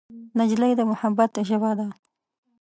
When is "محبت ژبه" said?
0.91-1.71